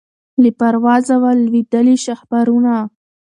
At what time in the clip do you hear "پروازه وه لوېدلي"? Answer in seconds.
0.59-1.95